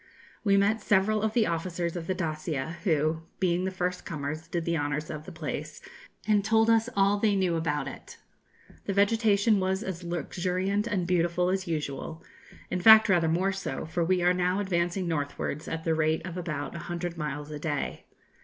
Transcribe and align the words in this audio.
We 0.43 0.57
met 0.57 0.81
several 0.81 1.21
of 1.21 1.33
the 1.33 1.45
officers 1.45 1.95
of 1.95 2.07
the 2.07 2.15
'Dacia,' 2.15 2.77
who, 2.85 3.21
being 3.39 3.65
the 3.65 3.69
first 3.69 4.03
comers, 4.03 4.47
did 4.47 4.65
the 4.65 4.75
honours 4.75 5.11
of 5.11 5.25
the 5.27 5.31
place, 5.31 5.79
and 6.27 6.43
told 6.43 6.71
us 6.71 6.89
all 6.95 7.19
they 7.19 7.35
knew 7.35 7.55
about 7.55 7.87
it. 7.87 8.17
The 8.85 8.93
vegetation 8.93 9.59
was 9.59 9.83
as 9.83 10.03
luxuriant 10.03 10.87
and 10.87 11.05
beautiful 11.05 11.49
as 11.49 11.67
usual 11.67 12.23
in 12.71 12.81
fact, 12.81 13.09
rather 13.09 13.27
more 13.29 13.51
so; 13.51 13.85
for 13.85 14.03
we 14.03 14.23
are 14.23 14.33
now 14.33 14.59
advancing 14.59 15.07
northwards 15.07 15.67
at 15.67 15.83
the 15.83 15.93
rate 15.93 16.25
of 16.25 16.35
about 16.35 16.73
a 16.73 16.79
hundred 16.89 17.15
miles 17.15 17.51
a 17.51 17.59
day. 17.59 18.07